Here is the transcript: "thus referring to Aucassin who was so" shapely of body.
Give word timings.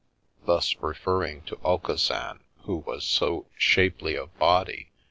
"thus 0.47 0.75
referring 0.79 1.43
to 1.43 1.57
Aucassin 1.57 2.39
who 2.63 2.77
was 2.77 3.05
so" 3.05 3.45
shapely 3.55 4.15
of 4.15 4.35
body. 4.39 4.89